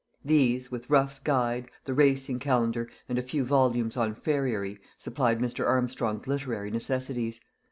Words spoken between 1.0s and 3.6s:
Guide, the Racing Calendar, and a few